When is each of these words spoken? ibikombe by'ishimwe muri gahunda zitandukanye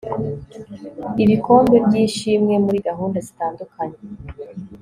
ibikombe 1.23 1.75
by'ishimwe 1.85 2.53
muri 2.65 2.77
gahunda 2.87 3.17
zitandukanye 3.27 3.97